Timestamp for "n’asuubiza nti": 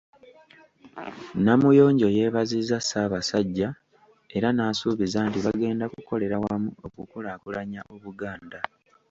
4.53-5.37